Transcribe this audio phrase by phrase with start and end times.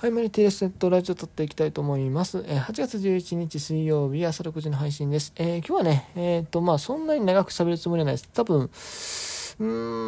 [0.00, 2.42] はい、マリティレスネットラジオ撮っていきたいと思います。
[2.48, 5.34] え、8月11日水曜日朝6時の配信です。
[5.36, 8.30] えー、今日はね、えっ、ー、と、まあ、そんなに長く喋るつもりはないです。
[8.32, 9.66] 多分、うー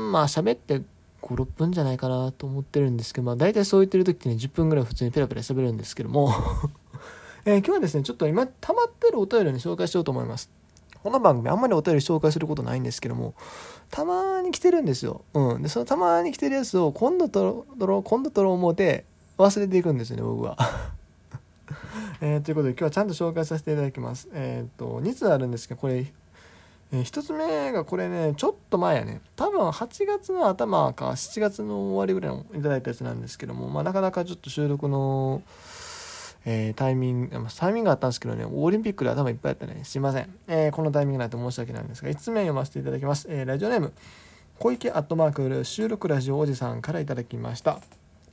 [0.09, 0.83] ん、まあ、喋って5、
[1.21, 6.32] 6分じゃないかなと思ってるんですけど、まあ、大体そう言ってる時ってね、10分ぐらい普通にペラペラ喋るんですけども、
[7.45, 10.50] え今日はですね、ちょっと今溜まってるお便りを、ね、紹介しようと思います。
[11.02, 13.34] この番組あんまりお便り紹介することないんですけども、
[13.90, 15.20] たまに来てるんですよ。
[15.34, 15.62] うん。
[15.62, 19.04] で、そのたまに来てるやつを今度撮ろう、今度撮ろう思うて、
[19.39, 20.57] 忘れていくんですよね僕は
[22.20, 26.12] え、ということで今日はちゃんと紹介させていただきますえっ、ー、と2つあるんですけどこれ、
[26.93, 35.42] えー、1つ目がこれねちょっと前やね多分8月の頭か7月の終わりぐらいのいただいたやつなんですけども、まあ、なかなかちょっと収録の
[36.45, 39.84] えー、タイミング、タイミングがあったんですけどね、オリンピックで頭いっぱいやったね。
[39.84, 40.34] すいません。
[40.48, 43.27] えー、このタイミングなんて申し訳ないんですが、5つ目読ませていただきます。
[43.30, 43.92] え、ラジオネーム、
[44.59, 47.78] 小池アットマークル収録ラジオおじさんからいただきました。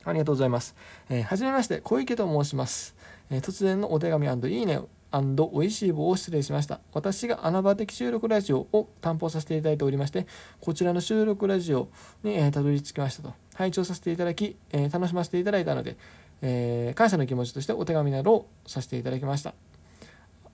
[0.04, 0.74] ありがとうございます。
[1.08, 2.94] えー、はじめまして、小池と申します。
[3.30, 4.80] えー、突然のお手紙いいね
[5.12, 6.80] おいしい棒を失礼しました。
[6.92, 10.26] 私が穴場的収録ラジオを担保させていただいておりまして、
[10.60, 11.88] こちらの収録ラジオ
[12.22, 13.34] に、えー、たどり着きましたと。
[13.54, 15.96] 拝聴させていただき、えー、楽しませていただいたので、
[16.42, 19.54] えー、感謝の気持ちとしてお手紙などをさせていただきました。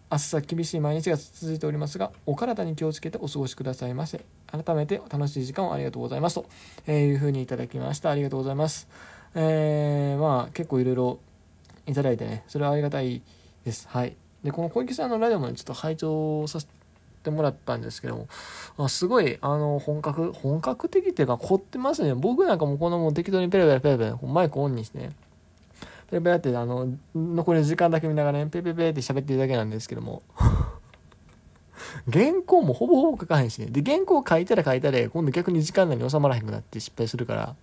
[0.09, 4.25] 暑さ厳しい毎日が続いておりますが、お体に気をつけてお過ごしくださいませ。
[4.47, 6.47] 改めて楽しい時間をありがとうございますと、
[6.87, 8.11] えいうふうにいただきました。
[8.11, 8.89] ありがとうございます。
[9.37, 11.19] えー、まあ結構いろいろ
[11.87, 12.43] いただいてね。
[12.49, 13.23] それはありがたい
[13.65, 13.87] です。
[13.89, 14.17] はい。
[14.43, 16.67] でこの小池さんのラジオもねちょっと拝聴させ
[17.23, 18.29] てもらったんですけども
[18.79, 22.15] あすごいあの本格本格的っていうか凝ってますね。
[22.15, 25.11] 僕なんかもこのもう適当にペラペラペラペラマイクオンにしてね
[26.11, 30.23] ペラペラってあの残りの時間だけ見ながらねペペペって喋ってるだけなんですけども。
[32.11, 33.67] 原稿もほぼほぼ書かへんしね。
[33.67, 37.57] で原稿書いたら書いたら今度逆に時間内に収まらへんくなって失敗するから。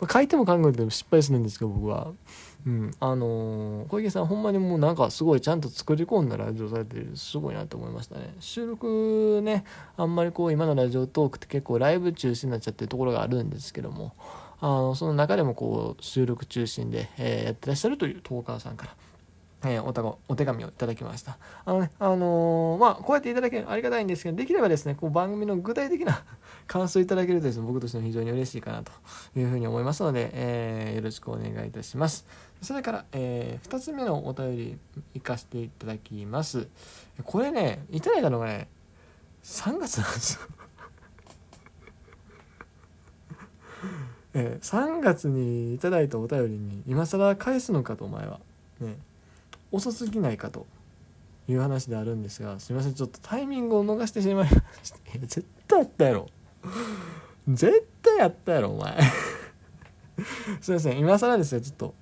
[0.00, 2.12] まあ、書いても考えても失敗するんですけど僕は。
[2.66, 9.64] うん、あのー、小池さんほんまにもうなんかすごいちゃんと作り込んだラジオされてるすごいなと思いましたね収録ね
[9.98, 14.14] あんまりこう今のラジオトークって結構ライブ中心になっちゃってるところがあるんですけども
[14.60, 18.96] あのその中でもこう収録中心で、えー、やってらっしゃるというトーカーさんから
[19.66, 21.38] えー、おたごお手紙をいただきました。
[21.64, 26.24] あのね、あのー、まあ、こうやっていただけるありがたいんですけど、できればですね、こう番組の具体的な
[26.66, 28.92] 感想いただけるとですね、僕としても非常に嬉しいかなと
[29.36, 32.26] いうふうに思いますので、えー、よろしくお願いいたします。
[32.62, 34.78] それから、えー、2つ目のお便り
[35.14, 36.68] 行かせていただきます。
[37.24, 38.68] これね、いただいたのがね、
[39.42, 40.40] 3月なんですよ。
[44.36, 48.40] えー、3月にいただいたお便りに今更返すのかとお前は。
[48.80, 48.96] ね
[49.74, 50.66] 遅すぎないかと
[51.48, 54.46] いう話であるんですがすいませんちょっとタイミングを逃してしまいま
[54.82, 56.28] したいや絶対やったやろ。
[57.48, 58.98] 絶対やったやろお前。
[60.60, 61.94] すいません今更ですよちょっと。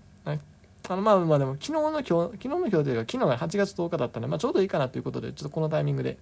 [0.88, 6.18] あのまあまあでも昨日の今日昨日の今日というか昨日が8月10日だったので、まあ、ちょうどいいかなということでちょっとこのタイミングで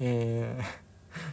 [0.00, 0.85] えー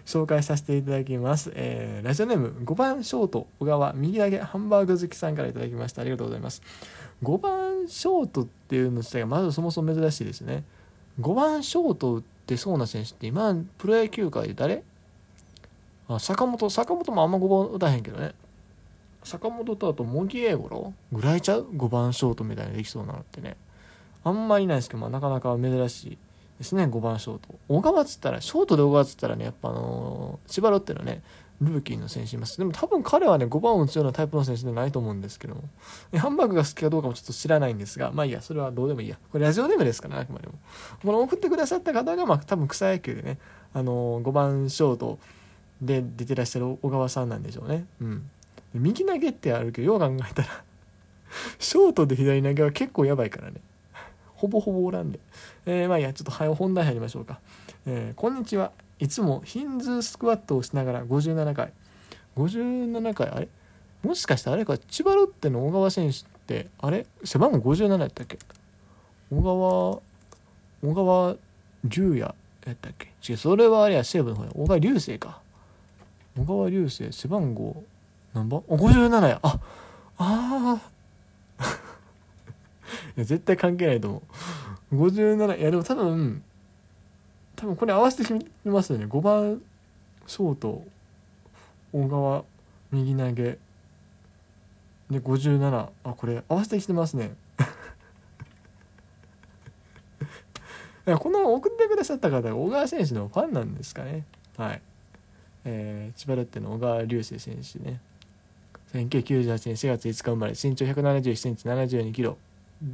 [0.06, 1.52] 紹介させていただきます。
[1.56, 6.02] えー、ラジオネーム5番ショート小川右上げハンバーグ好きさんからいただきました。
[6.02, 6.62] ありがとうございます。
[7.24, 10.64] 5番ショートっていうの自体がまずそもそも珍しいですね。
[11.20, 14.84] 5番ショート打ってそうな選手って今プロ野球界で誰？
[16.08, 16.70] あ坂本。
[16.70, 18.34] 坂本もあんま5番打たへんけどね。
[19.24, 20.94] 坂本とあと茂木英五郎？
[21.12, 23.56] ぐらいちゃう？5番ショートみたいなできそうなのってね。
[24.26, 26.18] あんまりないですけど、まあ、なかなか珍しい。
[26.64, 31.22] ですね5番ショート小川っつったらショートで小川っつったらねやっぱあのー、千葉ロッテのね
[31.62, 32.58] ルーキーの選手います。
[32.58, 35.64] でも多分彼はね、5番を打つようなタイプの選手ではないと思うんですけども。
[36.18, 39.18] ハンバーグが好きかどうかもちょっと知らないんですが、まあいいや、それはどうでもいいや。
[39.32, 40.54] これラジオネームですからね、あくまでも。
[41.04, 43.38] この送ってくださった方が、まあ多分草野球でね、
[43.74, 45.20] あのー、5番ショート
[45.82, 47.86] で出てらっしゃる小川さんなんでしょうね。
[48.02, 48.30] うん。
[48.74, 50.64] 右投げってあるけど、よう考えたら
[51.60, 53.62] ショートで左投げは結構やばいからね。
[54.44, 55.22] ほぼほぼおらんで。
[55.66, 57.40] えー、まあいや、ちょっと早本題入りましょうか。
[57.86, 58.74] えー、こんにちは。
[59.00, 61.72] いつもヒンズースクワットをしながら57回
[62.36, 63.48] 57回あれ？
[64.02, 64.78] もしかしてあれか？
[64.78, 67.06] 千葉ロッテの小川選手ってあれ？
[67.24, 68.38] 背番号57やったっけ？
[69.32, 70.02] 小川
[70.94, 71.36] 小川
[71.86, 72.36] 龍也や
[72.74, 73.14] ったっけ？
[73.26, 74.52] 違うそれはあれや西武の方や。
[74.54, 75.40] 小川流星か。
[76.38, 77.82] 小川流星背番号
[78.34, 78.62] 何番？
[78.70, 79.40] あ57や。
[79.42, 79.60] あ
[80.18, 80.82] ああ
[83.18, 84.22] 絶対関係ないと思
[84.92, 85.08] う。
[85.10, 86.44] 57いやでも多分
[87.56, 88.34] 多分これ合わせてき
[88.66, 89.06] ますよね。
[89.06, 89.62] 5番
[90.28, 90.84] ショート
[91.92, 92.44] 小川
[92.92, 93.58] 右投げ。
[95.12, 97.36] で57あこれ合わせてきてますね。
[101.20, 104.26] この送ってくださった方が小川選手のファンなんですかね。
[104.58, 104.82] はい。
[105.66, 108.00] えー、千葉ロッテの小川流星選手ね。
[108.94, 112.38] 1998年4月5日生まれ身長1 7 1センチ7 2キロ。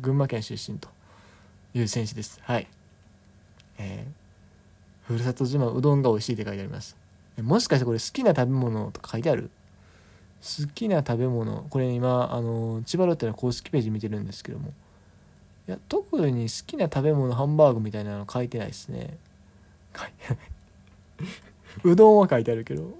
[0.01, 0.88] 群馬県出身と
[1.74, 2.39] いう選手です。
[2.44, 2.68] はい。
[3.77, 6.95] えー、ふるさと自慢うどんが美味しいって書いてあります。
[7.41, 9.50] もしかしてこれ好きな食べ物とか書いてある？
[10.41, 11.65] 好きな食べ物。
[11.69, 14.74] これ今あの千葉ロッテの公式ページ見てるんですけども。
[15.68, 19.18] いや特に好きな食べ物ハンバーグみたいなの書いてないですね。
[21.83, 22.92] うどんは書いてあるけど。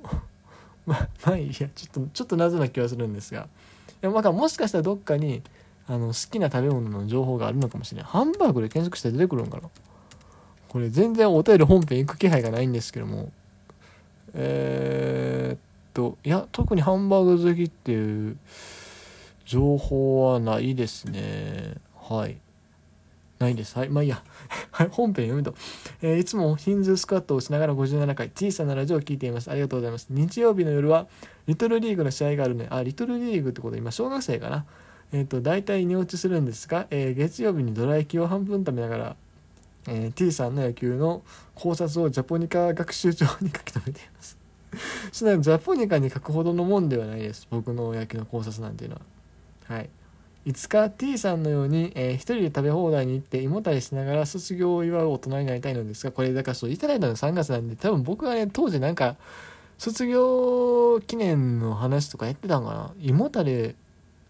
[0.85, 1.53] まあまあいいや。
[1.53, 1.69] ちょっ
[2.06, 3.42] とちょっと謎な気はするんですが。
[3.42, 5.42] いやまあもしかしたらどっかに
[5.89, 9.69] あの好きな食べ物の情報があるのかもしれないハンバーグで検索したら出てくるんかな。
[10.68, 13.31] これ全然お便り本編行く気配がないんですけども。
[14.36, 15.59] えー、っ
[15.95, 18.38] といや特にハンバーグ好きっていう
[19.45, 21.74] 情報はないですね。
[21.95, 22.38] はい。
[23.39, 23.75] ないです。
[23.75, 24.21] はいまあいいや。
[24.92, 25.56] 本編読むと、
[26.03, 29.50] えー、いつもヒンズースクワットをしながら57回小さなラジオを聞いています。
[29.50, 30.06] ありがとうございます。
[30.12, 31.07] 日曜日の夜は
[31.47, 34.65] リトルリーグの試合があるねあリトルリーグってこと今小学生かな。
[35.11, 39.15] えっ、ー、と大体寝落ちするんですが、えー、月曜日にドラ焼きを半分食べながら
[39.88, 41.23] えー、T さんの野球の
[41.56, 44.38] 考察をジャポニカ学習帳に書き留めています。
[45.11, 47.47] それはジャポニカに書くほどのもんではないです。
[47.50, 49.01] 僕の野球の考察なんていうのは。
[49.75, 49.89] はい。
[50.45, 59.17] いつか T さんのように、えー、一人で食べ放題に行って胃もたれしながら卒業を祝う大人になりたいのですがこれだからそういただいたの3月なんで多分僕はね当時なんか
[59.77, 62.94] 卒業記念の話とかやってたんかな。
[63.01, 63.75] 胃もたれ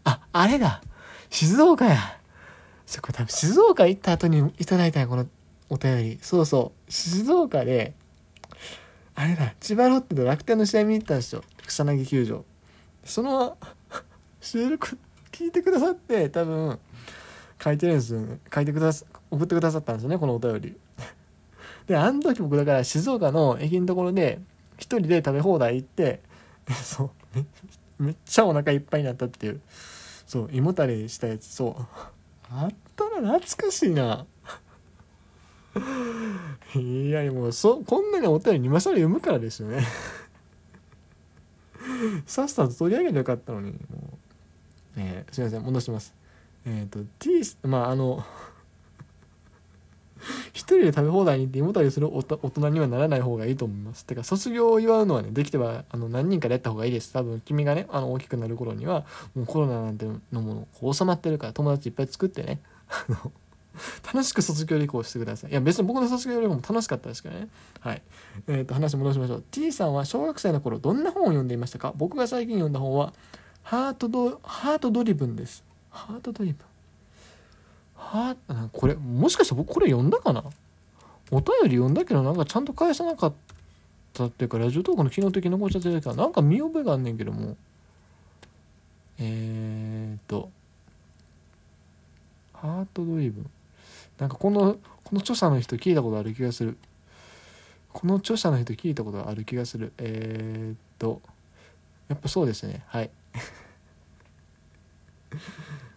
[0.04, 0.81] ああれだ
[1.30, 1.98] 静岡や
[2.86, 5.28] そこ多分静岡行った後にいただいたこの
[5.69, 6.19] お便り。
[6.22, 6.92] そうそう。
[6.92, 7.94] 静岡で、
[9.16, 11.44] あれだ、千葉ロッテと楽天の試合見に行ったんですよ。
[11.66, 12.44] 草薙球場。
[13.04, 13.57] その、
[14.42, 14.98] 収録
[15.31, 16.80] 聞いてくださって、多分、
[17.63, 18.40] 書いてるんですよね。
[18.54, 20.75] 書いてくださ、送ってくださったんですよね、このお便り。
[21.86, 24.40] で、あの時僕だから静岡の駅のところで、
[24.78, 26.22] 一人で食べ放題行って、
[26.84, 27.40] そう
[28.00, 29.62] め、っちゃお腹いっぱいになったっていう、
[30.25, 31.86] そう、胃もたれしたやつ、そう。
[32.51, 34.25] あったら懐かしいな。
[36.75, 39.84] いやもうそこんなにお便り今更読むからですよね。
[42.25, 43.72] さっさと取り上げてよかったのに。
[43.72, 43.80] もう、
[44.98, 46.13] えー、すいません戻します。
[46.66, 48.24] えっ、ー、と T まああの
[50.54, 54.06] 一人で食べ放題に行って胃もたれする大人にはならない方がいいと思います。
[54.06, 57.13] てか卒業を祝うのはねできてはあの何人かでやった方がいいです。
[57.13, 59.06] 多分君がねあの大きくなる頃には
[59.36, 63.31] もうコロナなんてのもの収まってるから友達いっぱい作ってねあの
[64.12, 65.51] 楽しく卒業旅行してください。
[65.51, 67.48] いや、別に僕の卒業旅行も楽しかったですけどね。
[67.80, 68.01] はい。
[68.48, 69.44] えっ、ー、と、話戻しましょう。
[69.51, 71.94] T さんは小学生の頃、どんな本を読んでいましたか？
[71.95, 73.13] 僕が最近読んだ本は、
[73.63, 75.63] ハートド、ハートドリブンです。
[75.92, 76.69] ハートドリブン。
[78.00, 78.36] は？
[78.48, 80.44] ー、これ、もしかして僕これ読んだかな？
[81.31, 83.34] お便り読んだけど、なんかちゃんと返さなかっ
[84.13, 87.56] たっていうか、ラジオトークの機能的に残っちゃってるから、なんか見覚えがあんねんけども。
[89.19, 90.50] えー、っと、
[92.54, 93.50] ハートドリブン。
[94.18, 96.78] なんかこのこの著者の人聞いたことある気がする。
[97.92, 99.94] この著者の人聞いたことある気がする。
[99.98, 101.22] えー、っと。
[102.07, 102.84] やっぱそうですね。
[102.88, 103.12] はい。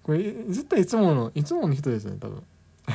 [0.03, 2.43] これ絶対いつものいつもの人ですよね多分。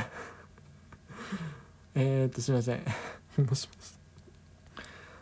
[1.94, 2.80] えっとすいません。
[3.36, 3.98] 戻します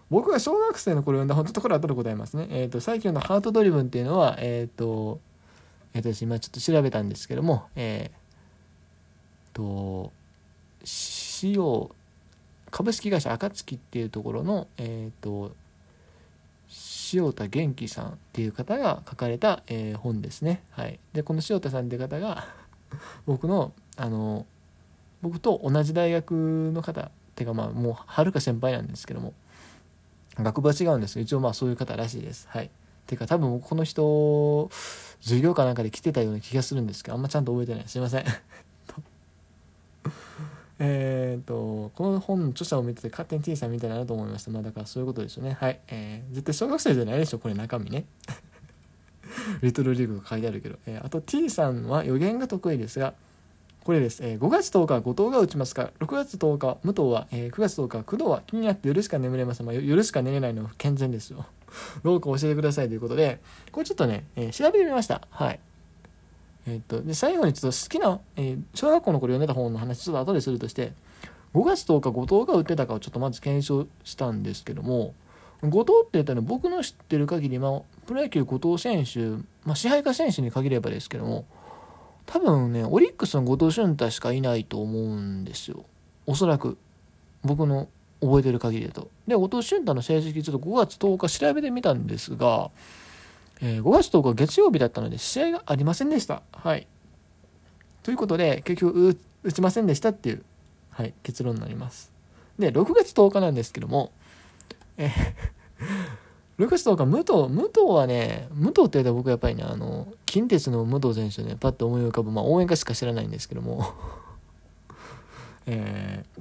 [0.08, 2.46] 僕が小学生の頃読んだ本当ところは後で答えますね。
[2.50, 5.18] えっ、と、最近のハートドリブンっていうのは、えっ、と、
[5.94, 8.26] えっ、ー、と、今ちょっと調べたんですけども、えー、
[9.56, 10.12] と
[11.42, 11.88] 塩
[12.70, 15.52] 株式会社暁っていうところの、えーと、
[17.12, 20.62] 塩田元気さんっていう方が書かれた、えー、本ですね。
[20.70, 22.48] はい、でこの塩田さんっていう方が
[23.26, 24.46] 僕のあの
[25.22, 29.32] 僕と同じ大学の方っていうかまあもうはるか先輩なんですけども
[30.38, 32.46] 学部は違うんですけど一応まあそういう方らしいです。
[32.50, 32.70] はい、
[33.06, 34.68] ていうか多分この人
[35.22, 38.24] 授業かなんかで来てたような気がするんですけどあんまちゃんと覚えてないすいません。
[40.78, 44.50] えっ、と、この本の著者を見てて勝手に T さんみたいだなと思いました。
[44.50, 45.56] まあだからそういうことですよね。
[45.58, 45.80] はい。
[45.88, 48.04] えー、絶対小学生じゃないでしょ、これ中身ね。
[49.62, 50.78] リトルリーグが書いてあるけど。
[50.86, 53.14] えー、あと T さんは予言が得意ですが、
[53.84, 54.20] これです。
[54.22, 59.66] えー、5月10日は後藤が打ちますか6月10日武藤は、えー、9月10日は工藤は気になって夜しか眠れません。
[59.66, 61.46] まあ、夜しか寝れないの健全ですよ。
[62.02, 63.40] どうか教えてくださいということで、
[63.70, 65.22] これちょっとね、えー、調べてみました。
[65.30, 65.60] はい。
[66.66, 70.92] えっと、で最後にちょっと好きな、えー、小学校の頃読んでた本の話ちょっと後でするとして
[71.54, 75.14] 5月10日後藤が売ってたかをちょっとまず検証したんですけども
[75.62, 81.46] 後藤って言ったら僕の知ってる限り、まあ、プロ野球後藤選手、まあ、支配下選手に限ればですけども
[82.26, 85.84] 多分ねオリックスの後藤俊太しかいないと思うんですよ。
[86.26, 86.76] おそらく。
[87.42, 87.88] 僕の
[88.20, 89.10] 覚えてる限りだと。
[89.28, 92.70] で後藤俊太の成績ちょっと5月10日調べてみたんですが
[93.60, 96.42] えー、5月10日月曜日だったので試合がありませんでした。
[96.52, 96.86] はい。
[98.02, 100.44] ということで、結局打ちませんでしたっていう、
[100.90, 102.12] はい、結論になります。
[102.58, 104.12] で、6月10日なんですけども、
[104.96, 105.10] えー、
[106.58, 113.92] 6月10日、武藤、武藤はね、武藤って言ったら僕やっぱりね、あの、近鉄の武藤選手ね、パッと思い浮かぶ、まあ応援歌しか知らないんですけども、
[115.66, 116.40] えー、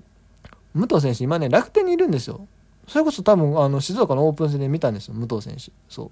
[0.74, 2.48] 武藤選手今ね、楽天にいるんですよ。
[2.88, 5.72] それこそ多分、あの、静岡のオープン戦で見たんですよ、武藤選手。
[5.89, 6.12] そう。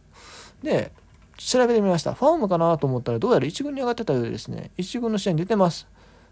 [0.63, 0.91] で、
[1.37, 2.13] 調べてみました。
[2.13, 5.87] ファームかなと思ったら、どうやら1軍に上がってたようでですね、1軍の試合に出てます。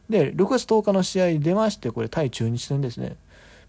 [0.09, 3.17] で、6月10日の試合出まして、これ対中日戦ですね。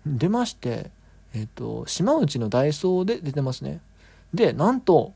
[0.07, 0.91] 出まして、
[1.35, 3.81] えっ、と、島内のダイソーで出てますね。
[4.35, 5.15] で、なんと、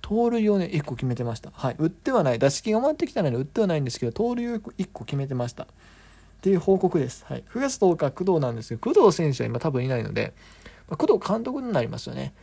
[0.00, 1.50] 盗塁をね、1個決めてました。
[1.54, 1.76] はい。
[1.78, 2.38] 打ってはない。
[2.38, 5.64] 打席が回ってきたので打ってはないんですけど、盗塁を1個決めてました。
[5.64, 5.66] っ
[6.42, 7.24] ていう報告です。
[7.28, 7.44] はい。
[7.54, 10.34] 9月10日、工藤なんですけど、工藤選手は今多分いないので、
[10.88, 12.34] まあ、工藤監督になりますよね。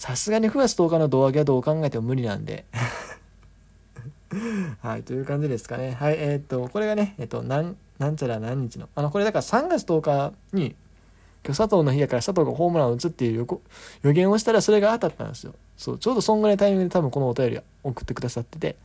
[0.00, 2.64] さすがに9月10日の胴上げはどう考えても無理なんで。
[4.80, 5.92] はい、という感じですかね。
[5.92, 8.88] はい、えー、っと、これがね、えー、っと、なん、なんちゃら何日の。
[8.94, 10.74] あの、これだから3月10日に、
[11.44, 13.46] 今日佐藤の日やから佐藤がホームランを打つっていう
[14.02, 15.54] 予言をしたらそれが当たったんですよ。
[15.76, 18.76] そう、ちょうどそんぐらいタイミングで多分このお便りを送ってくださってて、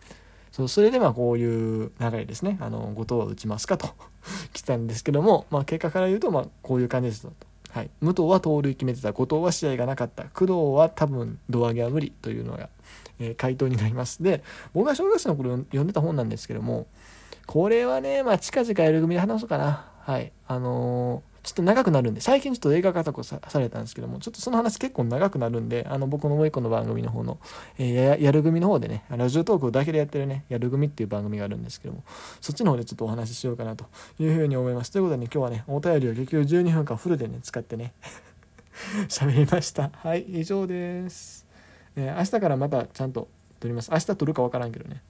[0.51, 2.57] そうそれでまあこういう流れですね。
[2.59, 3.87] あの、後藤は打ちますかと
[4.51, 7.31] 来たんですけども、まあ結果から言うと、まあこういう感じですと。
[7.75, 7.89] はい。
[7.99, 9.11] 武藤は盗塁決めてた。
[9.11, 10.23] 後藤は試合がなかった。
[10.29, 12.69] 工藤は多分胴上げは無理というのが、
[13.19, 14.23] えー、回答になります。
[14.23, 16.87] で、僕が小学生の頃読んでた本なんですけども、
[17.45, 19.91] これはね、まあ近々やる組で話そうかな。
[19.99, 20.31] はい。
[20.47, 27.37] あのーちょっと長くなるんで、最近ちょっと映画化とかされたんですけども、ちょっとその話結構長くなるんで、あの、僕のもう一個の番組の方の、
[27.77, 32.03] えー、やる組の方でね、ラジオトークだけでやってるね、やる組っていう番組があるんですけども、
[32.41, 33.85] そっちの方でちょっとお話ししようかなと
[34.17, 34.91] いうふうに思います。
[34.91, 37.93] ということでね、今日はね、お便りを結局12分間フルでね、使ってね、
[39.07, 39.91] 喋りました。
[39.93, 41.45] はい、以上です。
[41.95, 43.27] えー、明日からまたちゃんと
[43.59, 43.91] 撮ります。
[43.91, 45.03] 明日撮るかわからんけどね。